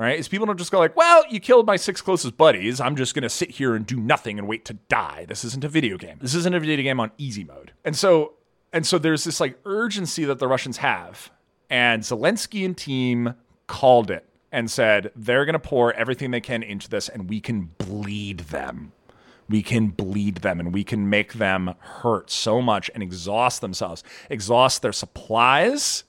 [0.00, 0.18] Right?
[0.18, 2.80] Is people don't just go like, well, you killed my six closest buddies.
[2.80, 5.26] I'm just gonna sit here and do nothing and wait to die.
[5.28, 6.16] This isn't a video game.
[6.20, 7.72] This isn't a video game on easy mode.
[7.84, 8.34] And so
[8.72, 11.30] and so there's this like urgency that the Russians have.
[11.68, 13.34] And Zelensky and team
[13.66, 17.40] called it and said they're going to pour everything they can into this and we
[17.40, 18.92] can bleed them.
[19.48, 24.04] We can bleed them and we can make them hurt so much and exhaust themselves,
[24.28, 26.04] exhaust their supplies,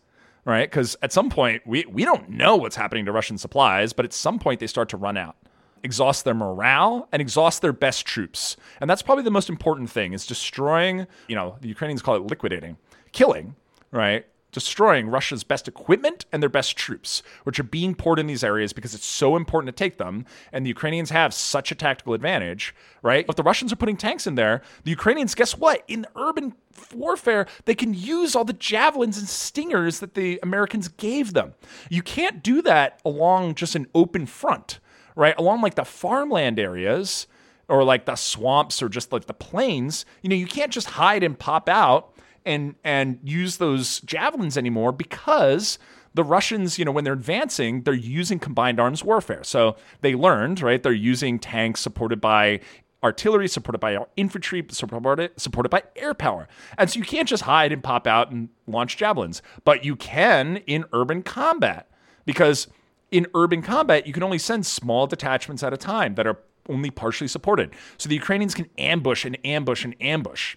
[0.46, 0.70] right?
[0.70, 4.14] Because at some point, we, we don't know what's happening to Russian supplies, but at
[4.14, 5.36] some point they start to run out.
[5.84, 8.56] Exhaust their morale and exhaust their best troops.
[8.80, 12.24] And that's probably the most important thing is destroying, you know, the Ukrainians call it
[12.24, 12.78] liquidating,
[13.12, 13.56] killing,
[13.92, 14.26] right?
[14.52, 18.74] Destroying Russia's best equipment and their best troops, which are being poured in these areas
[18.74, 20.26] because it's so important to take them.
[20.52, 23.26] And the Ukrainians have such a tactical advantage, right?
[23.28, 25.84] If the Russians are putting tanks in there, the Ukrainians, guess what?
[25.88, 26.54] In urban
[26.94, 31.54] warfare, they can use all the javelins and stingers that the Americans gave them.
[31.90, 34.80] You can't do that along just an open front,
[35.16, 35.36] right?
[35.38, 37.28] Along like the farmland areas
[37.68, 41.24] or like the swamps or just like the plains, you know, you can't just hide
[41.24, 42.11] and pop out
[42.46, 45.78] and and use those javelins anymore because
[46.14, 49.44] the Russians, you know, when they're advancing, they're using combined arms warfare.
[49.44, 50.82] So they learned, right?
[50.82, 52.60] They're using tanks supported by
[53.04, 56.48] artillery, supported by infantry, supported, supported by air power.
[56.78, 60.58] And so you can't just hide and pop out and launch javelins, but you can
[60.68, 61.90] in urban combat
[62.26, 62.68] because
[63.10, 66.38] in urban combat, you can only send small detachments at a time that are
[66.70, 67.72] only partially supported.
[67.98, 70.56] So the Ukrainians can ambush and ambush and ambush.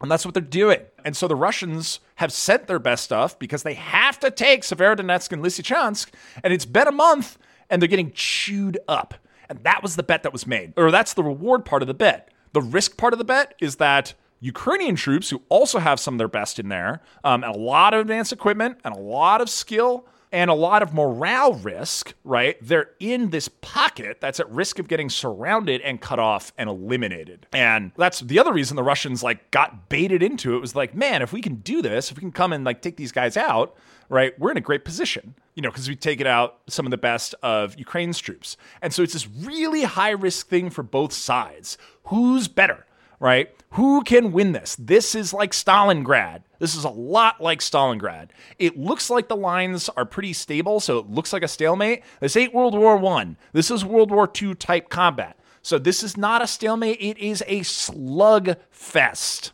[0.00, 0.80] And that's what they're doing.
[1.04, 5.32] And so the Russians have sent their best stuff because they have to take Severodonetsk
[5.32, 6.10] and Lysychansk.
[6.42, 7.38] And it's been a month
[7.70, 9.14] and they're getting chewed up.
[9.48, 11.94] And that was the bet that was made, or that's the reward part of the
[11.94, 12.30] bet.
[12.52, 16.18] The risk part of the bet is that Ukrainian troops, who also have some of
[16.18, 19.48] their best in there, um, and a lot of advanced equipment and a lot of
[19.48, 22.56] skill, and a lot of morale risk, right?
[22.60, 27.46] They're in this pocket that's at risk of getting surrounded and cut off and eliminated.
[27.52, 31.22] And that's the other reason the Russians like got baited into it was like, man,
[31.22, 33.76] if we can do this, if we can come and like take these guys out,
[34.08, 34.36] right?
[34.36, 36.98] We're in a great position, you know, because we take it out some of the
[36.98, 38.56] best of Ukraine's troops.
[38.82, 41.78] And so it's this really high risk thing for both sides.
[42.06, 42.86] Who's better?
[43.20, 43.50] Right?
[43.70, 44.76] Who can win this?
[44.78, 46.42] This is like Stalingrad.
[46.58, 48.30] This is a lot like Stalingrad.
[48.58, 52.02] It looks like the lines are pretty stable, so it looks like a stalemate.
[52.20, 53.36] This ain't World War One.
[53.52, 55.38] This is World War II type combat.
[55.62, 56.98] So this is not a stalemate.
[57.00, 59.52] It is a slug fest.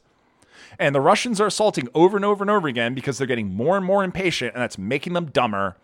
[0.79, 3.77] And the Russians are assaulting over and over and over again because they're getting more
[3.77, 5.77] and more impatient, and that's making them dumber,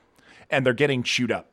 [0.51, 1.51] and they're getting chewed up.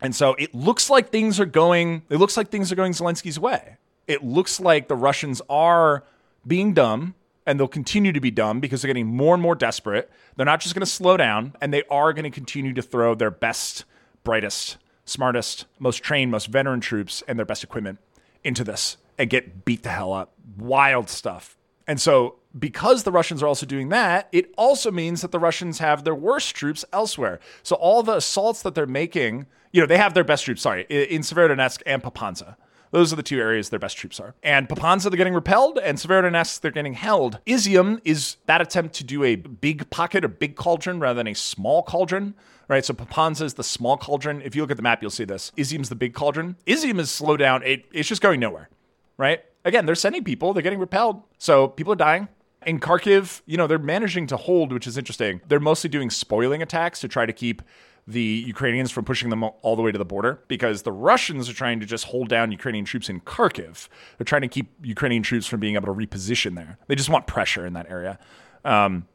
[0.00, 2.02] And so it looks like things are going.
[2.08, 3.78] It looks like things are going Zelensky's way
[4.08, 6.02] it looks like the Russians are
[6.46, 7.14] being dumb
[7.46, 10.10] and they'll continue to be dumb because they're getting more and more desperate.
[10.36, 13.14] They're not just going to slow down and they are going to continue to throw
[13.14, 13.84] their best,
[14.24, 17.98] brightest, smartest, most trained, most veteran troops and their best equipment
[18.42, 20.32] into this and get beat the hell up.
[20.56, 21.56] Wild stuff.
[21.86, 25.78] And so, because the Russians are also doing that, it also means that the Russians
[25.78, 27.40] have their worst troops elsewhere.
[27.62, 30.84] So, all the assaults that they're making, you know, they have their best troops, sorry,
[30.90, 32.56] in Severodonetsk and Popasna.
[32.90, 34.34] Those are the two areas their best troops are.
[34.42, 37.38] And Popasna, they're getting repelled, and Severodonetsk, they're getting held.
[37.46, 41.34] Izium is that attempt to do a big pocket, a big cauldron, rather than a
[41.34, 42.34] small cauldron
[42.68, 42.84] right?
[42.84, 44.42] So Popasna is the small cauldron.
[44.42, 45.50] If you look at the map, you'll see this.
[45.56, 46.56] Izium's the big cauldron.
[46.66, 47.62] Izium is slowed down.
[47.62, 48.68] It, it's just going nowhere,
[49.16, 49.42] right?
[49.64, 50.52] Again, they're sending people.
[50.52, 51.22] They're getting repelled.
[51.38, 52.28] So people are dying.
[52.66, 55.40] In Kharkiv, you know, they're managing to hold, which is interesting.
[55.46, 57.62] They're mostly doing spoiling attacks to try to keep
[58.08, 61.52] the Ukrainians from pushing them all the way to the border because the Russians are
[61.52, 63.88] trying to just hold down Ukrainian troops in Kharkiv.
[64.16, 66.78] They're trying to keep Ukrainian troops from being able to reposition there.
[66.86, 68.18] They just want pressure in that area.
[68.64, 69.06] Um,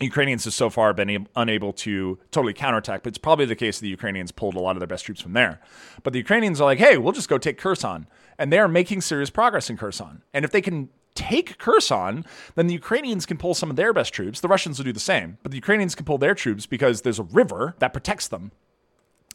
[0.00, 3.84] Ukrainians have so far been unable to totally counterattack, but it's probably the case that
[3.84, 5.60] the Ukrainians pulled a lot of their best troops from there.
[6.02, 8.06] But the Ukrainians are like, hey, we'll just go take Kherson.
[8.38, 10.22] And they are making serious progress in Kherson.
[10.32, 12.24] And if they can take Kherson,
[12.54, 14.40] then the Ukrainians can pull some of their best troops.
[14.40, 17.18] The Russians will do the same, but the Ukrainians can pull their troops because there's
[17.18, 18.50] a river that protects them.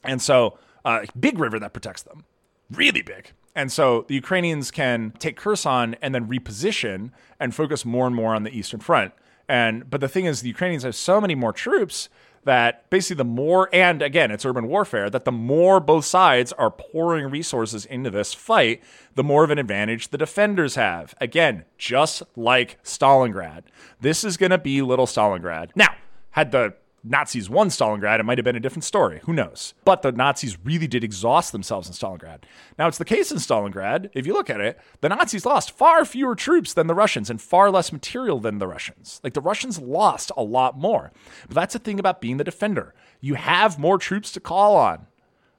[0.04, 2.26] And so, a uh, big river that protects them,
[2.72, 3.32] really big.
[3.58, 8.36] And so the Ukrainians can take Kherson and then reposition and focus more and more
[8.36, 9.14] on the Eastern Front.
[9.50, 12.10] And but the thing is, the Ukrainians have so many more troops
[12.44, 16.72] that basically the more, and again, it's urban warfare, that the more both sides are
[16.72, 18.82] pouring resources into this fight,
[19.16, 21.14] the more of an advantage the defenders have.
[21.20, 23.64] Again, just like Stalingrad.
[24.00, 25.72] This is going to be little Stalingrad.
[25.76, 25.94] Now,
[26.32, 26.74] had the
[27.10, 29.22] Nazis won Stalingrad, it might have been a different story.
[29.24, 29.74] Who knows?
[29.86, 32.44] But the Nazis really did exhaust themselves in Stalingrad.
[32.78, 36.06] Now, it's the case in Stalingrad, if you look at it, the Nazis lost far
[36.06, 39.22] fewer troops than the Russians and far less material than the Russians.
[39.24, 41.12] Like the Russians lost a lot more.
[41.48, 42.94] But that's the thing about being the defender.
[43.22, 45.08] You have more troops to call on,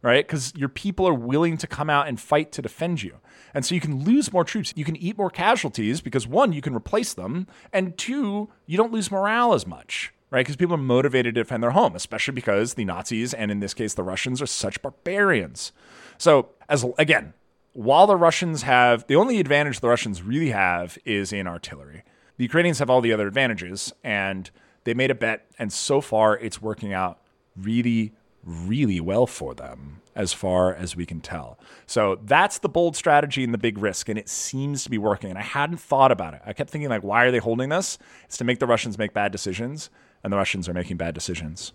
[0.02, 0.26] right?
[0.26, 3.18] Because your people are willing to come out and fight to defend you.
[3.54, 4.72] And so you can lose more troops.
[4.76, 8.92] You can eat more casualties because one, you can replace them, and two, you don't
[8.92, 10.40] lose morale as much right?
[10.40, 13.74] Because people are motivated to defend their home, especially because the Nazis and in this
[13.74, 15.72] case the Russians are such barbarians.
[16.18, 17.34] So, as again,
[17.72, 22.02] while the Russians have the only advantage the Russians really have is in artillery.
[22.36, 24.50] The Ukrainians have all the other advantages and
[24.84, 27.20] they made a bet and so far it's working out
[27.56, 28.12] really
[28.44, 31.58] really well for them as far as we can tell.
[31.86, 35.30] So that's the bold strategy and the big risk, and it seems to be working.
[35.30, 36.42] And I hadn't thought about it.
[36.44, 37.98] I kept thinking, like, why are they holding this?
[38.24, 39.90] It's to make the Russians make bad decisions
[40.22, 41.72] and the Russians are making bad decisions.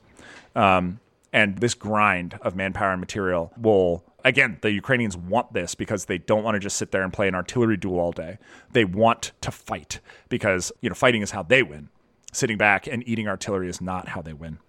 [0.55, 0.99] Um,
[1.33, 6.19] and this grind of manpower and material will again the ukrainians want this because they
[6.19, 8.37] don't want to just sit there and play an artillery duel all day.
[8.71, 11.89] They want to fight because you know fighting is how they win.
[12.31, 14.59] Sitting back and eating artillery is not how they win.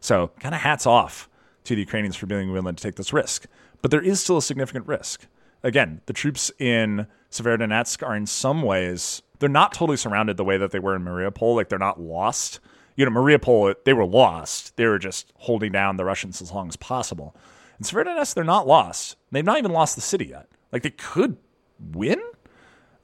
[0.00, 1.28] So kind of hats off
[1.64, 3.46] to the ukrainians for being willing to take this risk.
[3.82, 5.26] But there is still a significant risk.
[5.62, 10.58] Again the troops in severodonetsk are in some ways they're not totally surrounded the way
[10.58, 11.56] that they were in mariupol.
[11.56, 12.60] Like they're not lost
[13.00, 14.76] you know, Mariupol, they were lost.
[14.76, 17.34] They were just holding down the Russians as long as possible.
[17.78, 19.16] In Severodonetsk, they're not lost.
[19.32, 20.48] They've not even lost the city yet.
[20.70, 21.38] Like they could
[21.78, 22.20] win,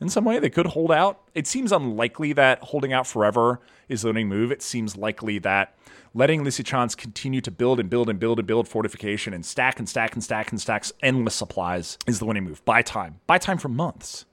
[0.00, 0.38] in some way.
[0.38, 1.22] They could hold out.
[1.34, 4.52] It seems unlikely that holding out forever is the winning move.
[4.52, 5.74] It seems likely that
[6.12, 9.88] letting Lysychansk continue to build and build and build and build fortification and stack and
[9.88, 12.62] stack and stack and stacks endless supplies is the winning move.
[12.66, 13.20] Buy time.
[13.26, 14.26] Buy time for months.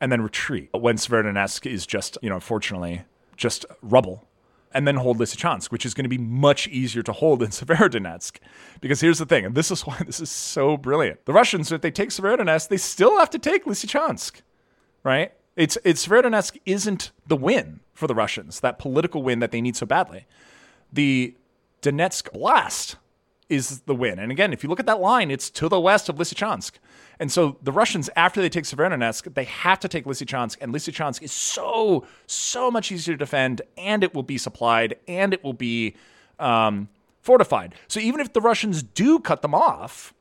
[0.00, 3.04] And then retreat when Severodonetsk is just, you know, unfortunately,
[3.36, 4.26] just rubble
[4.74, 8.38] and then hold Lysychansk, which is going to be much easier to hold than Severodonetsk.
[8.80, 11.24] Because here's the thing, and this is why this is so brilliant.
[11.24, 14.42] The Russians, if they take Severodonetsk, they still have to take Lysychansk,
[15.04, 15.32] right?
[15.56, 19.76] It's, it's Severodonetsk isn't the win for the Russians, that political win that they need
[19.76, 20.26] so badly.
[20.92, 21.36] The
[21.80, 22.96] Donetsk blast
[23.48, 24.18] is the win.
[24.18, 26.72] And again, if you look at that line, it's to the west of Lysychansk.
[27.20, 31.22] And so the Russians, after they take Severodonetsk, they have to take Lysychansk, and Lysychansk
[31.22, 35.52] is so, so much easier to defend, and it will be supplied, and it will
[35.52, 35.94] be
[36.38, 36.88] um,
[37.20, 37.74] fortified.
[37.86, 40.12] So even if the Russians do cut them off,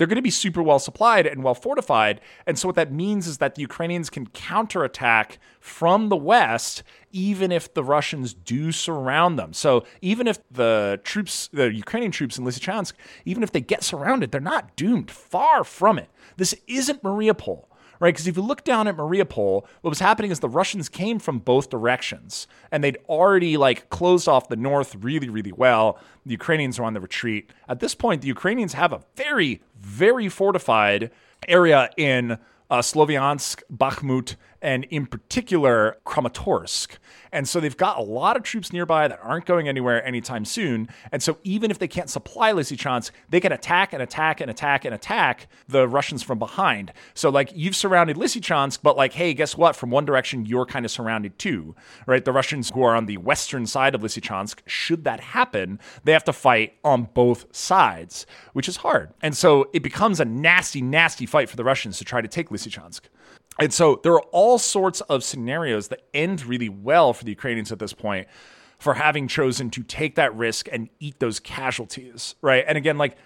[0.00, 2.22] they're going to be super well supplied and well fortified.
[2.46, 6.82] And so what that means is that the Ukrainians can counterattack from the west,
[7.12, 9.52] even if the Russians do surround them.
[9.52, 12.94] So even if the troops, the Ukrainian troops in Lysychansk,
[13.26, 15.10] even if they get surrounded, they're not doomed.
[15.10, 16.08] Far from it.
[16.38, 17.66] This isn't Mariupol
[18.00, 18.12] right?
[18.12, 21.38] Because if you look down at Mariupol, what was happening is the Russians came from
[21.38, 25.98] both directions and they'd already like closed off the north really, really well.
[26.26, 27.50] The Ukrainians are on the retreat.
[27.68, 31.10] At this point, the Ukrainians have a very, very fortified
[31.46, 32.38] area in
[32.70, 36.98] uh, Sloviansk, Bakhmut, and in particular Kramatorsk.
[37.32, 40.88] And so they've got a lot of troops nearby that aren't going anywhere anytime soon.
[41.12, 44.84] And so even if they can't supply Lysychansk, they can attack and attack and attack
[44.84, 46.92] and attack the Russians from behind.
[47.14, 49.76] So like you've surrounded Lysychansk, but like, hey, guess what?
[49.76, 51.74] From one direction, you're kind of surrounded too,
[52.06, 52.24] right?
[52.24, 56.24] The Russians who are on the western side of Lysychansk, should that happen, they have
[56.24, 59.12] to fight on both sides, which is hard.
[59.22, 62.48] And so it becomes a nasty, nasty fight for the Russians to try to take
[62.50, 63.02] Lysychansk.
[63.58, 67.72] And so there are all sorts of scenarios that end really well for the Ukrainians
[67.72, 68.28] at this point
[68.78, 72.64] for having chosen to take that risk and eat those casualties, right?
[72.66, 73.16] And again, like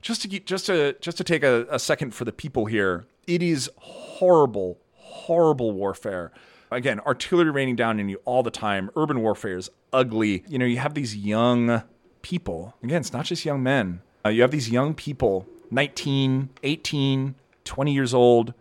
[0.00, 3.06] just to keep, just to just to take a, a second for the people here,
[3.26, 6.32] it is horrible, horrible warfare.
[6.70, 8.90] Again, artillery raining down on you all the time.
[8.96, 10.44] Urban warfare is ugly.
[10.48, 11.82] You know, you have these young
[12.22, 12.74] people.
[12.82, 14.02] Again, it's not just young men.
[14.24, 18.54] Uh, you have these young people, 19, 18, 20 years old,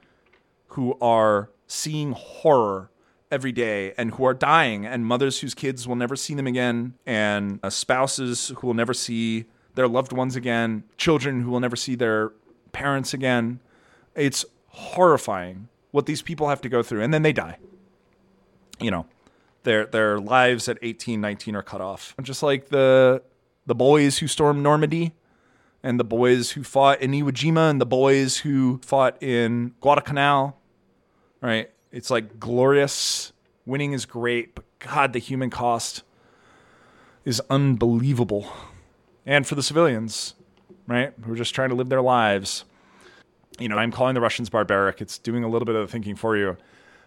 [0.80, 2.90] who are seeing horror
[3.30, 6.94] every day and who are dying, and mothers whose kids will never see them again,
[7.06, 9.44] and uh, spouses who will never see
[9.76, 12.32] their loved ones again, children who will never see their
[12.72, 13.60] parents again.
[14.16, 17.58] It's horrifying what these people have to go through, and then they die.
[18.80, 19.06] You know,
[19.64, 22.16] their their lives at 18, 19 are cut off.
[22.22, 23.22] Just like the
[23.66, 25.14] the boys who stormed Normandy
[25.84, 30.56] and the boys who fought in Iwo Jima and the boys who fought in Guadalcanal
[31.42, 31.70] right?
[31.92, 33.32] It's like glorious.
[33.66, 36.04] Winning is great, but God, the human cost
[37.26, 38.52] is unbelievable.
[39.26, 40.34] And for the civilians,
[40.88, 42.66] right, who are just trying to live their lives.
[43.60, 45.02] You know, I'm calling the Russians barbaric.
[45.02, 46.58] It's doing a little bit of the thinking for you,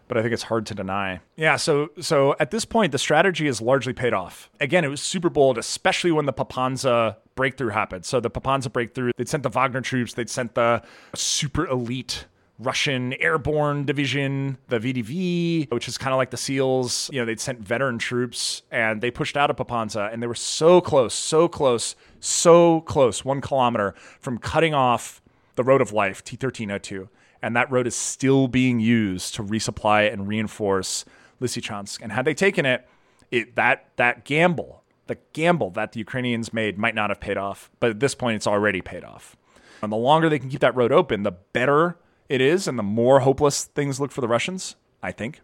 [0.07, 1.21] but I think it's hard to deny.
[1.37, 4.51] Yeah, so so at this point, the strategy is largely paid off.
[4.61, 8.05] Again, it was super bold, especially when the Popasna breakthrough happened.
[8.05, 10.83] So the Popasna breakthrough, they'd sent the Wagner troops, they'd sent the
[11.15, 12.27] super elite
[12.63, 17.11] Russian airborne division, the VDV, which is kind of like the SEALs.
[17.13, 20.35] You know, they'd sent veteran troops and they pushed out of Popasna and they were
[20.35, 25.21] so close, so close, so close, one kilometer from cutting off
[25.57, 27.09] the road of life, T 1302.
[27.43, 31.05] And that road is still being used to resupply and reinforce
[31.41, 32.01] Lysychansk.
[32.01, 32.89] And had they taken it,
[33.31, 37.71] it that that gamble, the gamble that the Ukrainians made might not have paid off.
[37.81, 39.37] But at this point, it's already paid off.
[39.83, 41.97] And the longer they can keep that road open, the better
[42.33, 45.43] it is, and the more hopeless things look for the Russians, I think.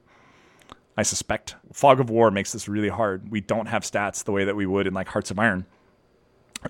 [0.96, 1.54] I suspect.
[1.70, 3.30] Fog of War makes this really hard.
[3.30, 5.66] We don't have stats the way that we would in like Hearts of Iron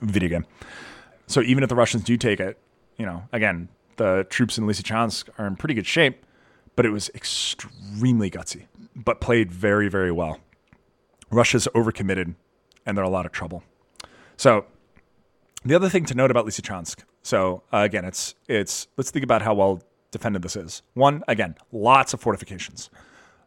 [0.02, 0.46] video game.
[1.28, 2.58] So even if the Russians do take it,
[2.96, 6.26] you know, again, the troops in Lysychansk are in pretty good shape,
[6.74, 10.40] but it was extremely gutsy, but played very, very well.
[11.30, 12.34] Russia's overcommitted,
[12.84, 13.62] and they're a lot of trouble.
[14.36, 14.66] So
[15.64, 17.04] the other thing to note about Lysychansk.
[17.22, 20.82] So uh, again, it's it's let's think about how well defended this is.
[20.94, 22.90] One, again, lots of fortifications,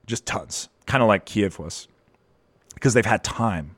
[0.06, 1.88] just tons, kind of like Kiev was,
[2.74, 3.76] because they've had time.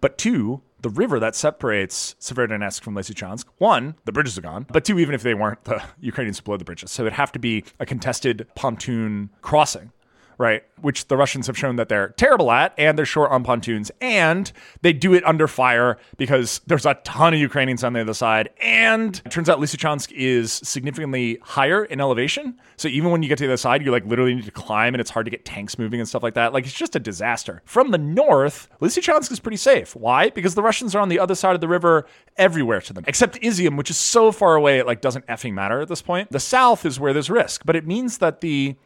[0.00, 4.84] But two, the river that separates Severodonetsk from Lysychansk, one, the bridges are gone, but
[4.84, 6.90] two, even if they weren't, the Ukrainians blew the bridges.
[6.90, 9.92] So it'd have to be a contested pontoon crossing,
[10.38, 10.62] right?
[10.80, 14.50] Which the Russians have shown that they're terrible at, and they're short on pontoons, and
[14.82, 18.50] they do it under fire because there's a ton of Ukrainians on the other side.
[18.60, 22.58] And it turns out Lysychansk is significantly higher in elevation.
[22.76, 24.94] So even when you get to the other side, you like literally need to climb,
[24.94, 26.52] and it's hard to get tanks moving and stuff like that.
[26.52, 27.62] Like it's just a disaster.
[27.64, 29.96] From the north, Lysychansk is pretty safe.
[29.96, 30.30] Why?
[30.30, 32.06] Because the Russians are on the other side of the river
[32.36, 35.80] everywhere to them, except Izium, which is so far away it like doesn't effing matter
[35.80, 36.30] at this point.
[36.30, 38.76] The south is where there's risk, but it means that the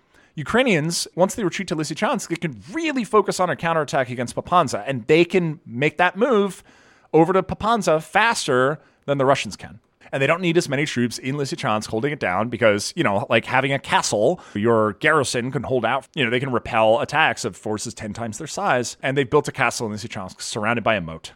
[0.40, 4.82] Ukrainians, once they retreat to Lysychansk, they can really focus on a counterattack against Popasna,
[4.86, 6.64] and they can make that move
[7.12, 9.80] over to Popasna faster than the Russians can.
[10.12, 13.26] And they don't need as many troops in Lysychansk holding it down because, you know,
[13.30, 17.44] like having a castle, your garrison can hold out, you know, they can repel attacks
[17.44, 18.96] of forces 10 times their size.
[19.02, 21.32] And they've built a castle in Lysychansk surrounded by a moat.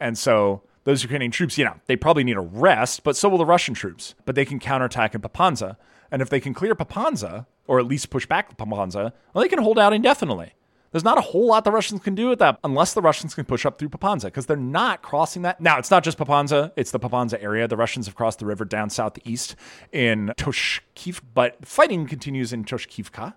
[0.00, 3.38] And so those Ukrainian troops, you know, they probably need a rest, but so will
[3.38, 4.14] the Russian troops.
[4.24, 5.76] But they can counterattack in Popasna.
[6.10, 9.62] And if they can clear Popasna, or at least push back Popasna, well, they can
[9.62, 10.52] hold out indefinitely.
[10.90, 13.44] There's not a whole lot the Russians can do with that unless the Russians can
[13.44, 15.60] push up through Popasna because they're not crossing that.
[15.60, 17.68] Now, it's not just Popasna, it's the Popasna area.
[17.68, 19.54] The Russians have crossed the river down southeast
[19.92, 23.34] in Toshkiv, but fighting continues in Toshkivka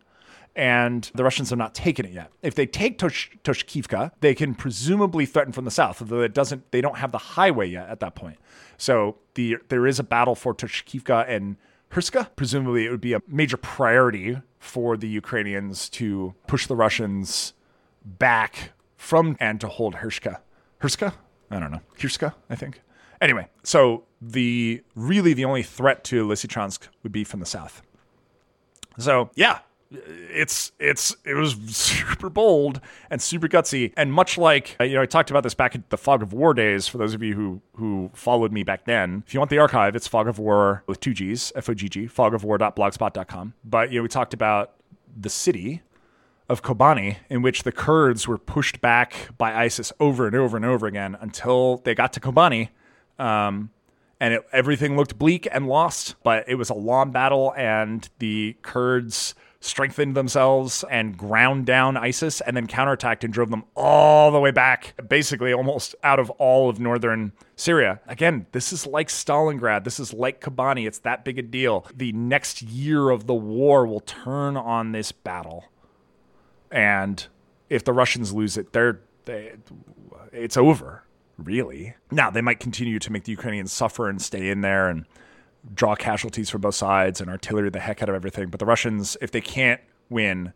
[0.56, 2.32] and the Russians have not taken it yet.
[2.42, 6.72] If they take Tosh- Toshkivka, they can presumably threaten from the south, although it doesn't.
[6.72, 8.38] They don't have the highway yet at that point.
[8.78, 11.58] So the there is a battle for Toshkivka and
[11.92, 12.30] Hrska.
[12.36, 17.54] Presumably, it would be a major priority for the Ukrainians to push the Russians
[18.06, 20.38] back from and to hold Hrska.
[20.82, 21.14] Hrska?
[21.50, 21.82] I don't know.
[22.00, 22.82] Hirska, I think.
[23.20, 27.82] Anyway, so the really the only threat to Lysychansk would be from the south.
[28.98, 29.60] So yeah,
[29.92, 32.80] it's it's it was super bold
[33.10, 33.94] and super gutsy.
[33.98, 36.54] And much like you know I talked about this back at the Fog of War
[36.54, 39.24] days for those of you who who followed me back then.
[39.28, 41.89] If you want the archive it's Fog of War with two G's F O G
[41.89, 44.74] G Fog of fogofwar.blogspot.com but you know we talked about
[45.16, 45.82] the city
[46.48, 50.66] of Kobani in which the Kurds were pushed back by ISIS over and over and
[50.66, 52.70] over again until they got to Kobani
[53.20, 53.72] um,
[54.20, 58.56] and it, everything looked bleak and lost but it was a long battle and the
[58.62, 64.39] Kurds strengthened themselves and ground down ISIS and then counterattacked and drove them all the
[64.39, 68.01] way back, basically almost out of all of northern Syria.
[68.07, 69.84] Again, this is like Stalingrad.
[69.84, 70.88] This is like Kobani.
[70.88, 71.86] It's that big a deal.
[71.95, 75.66] The next year of the war will turn on this battle.
[76.72, 77.26] And
[77.70, 79.53] if the Russians lose it, they're they,
[80.32, 81.03] it's over,
[81.38, 81.95] really.
[82.09, 85.05] Now, they might continue to make the Ukrainians suffer and stay in there and
[85.74, 88.49] draw casualties from both sides and artillery the heck out of everything.
[88.49, 90.53] But the Russians, if they can't win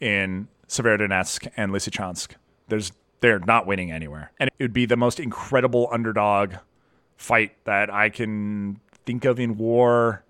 [0.00, 2.32] in Severodonetsk and Lysychansk,
[2.68, 4.32] there's they're not winning anywhere.
[4.38, 6.54] And it would be the most incredible underdog
[7.16, 10.24] fight that I can think of in war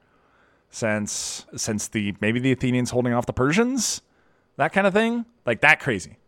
[0.70, 4.02] since since the maybe the Athenians holding off the Persians,
[4.56, 6.18] that kind of thing, like that crazy.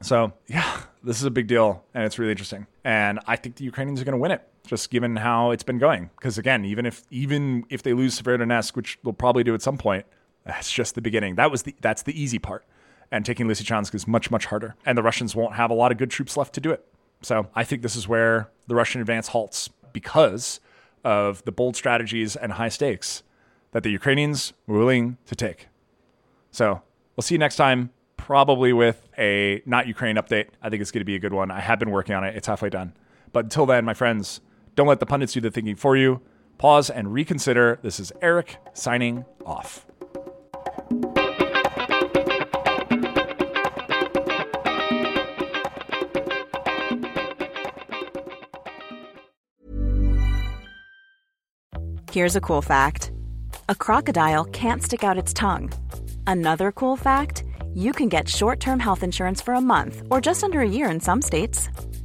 [0.00, 2.66] So yeah, this is a big deal and it's really interesting.
[2.84, 5.78] And I think the Ukrainians are going to win it just given how it's been
[5.78, 6.10] going.
[6.16, 9.78] Because again, even if even if they lose Severodonetsk, which they'll probably do at some
[9.78, 10.06] point,
[10.44, 11.34] that's just the beginning.
[11.34, 12.64] That was the that's the easy part.
[13.10, 15.98] And taking Lysychansk is much much harder, and the Russians won't have a lot of
[15.98, 16.86] good troops left to do it.
[17.22, 20.60] So I think this is where the Russian advance halts because
[21.04, 23.22] of the bold strategies and high stakes
[23.72, 25.68] that the Ukrainians were willing to take.
[26.50, 26.82] So
[27.16, 30.48] we'll see you next time, probably with a not Ukraine update.
[30.62, 31.50] I think it's going to be a good one.
[31.50, 32.92] I have been working on it, it's halfway done.
[33.32, 34.40] But until then, my friends,
[34.78, 36.20] don't let the pundits do the thinking for you.
[36.56, 37.80] Pause and reconsider.
[37.82, 39.84] This is Eric signing off.
[52.12, 53.10] Here's a cool fact
[53.68, 55.72] a crocodile can't stick out its tongue.
[56.28, 57.42] Another cool fact
[57.74, 60.88] you can get short term health insurance for a month or just under a year
[60.88, 61.68] in some states.